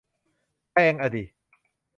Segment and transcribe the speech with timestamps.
[0.71, 1.23] แพงอ่ะดิ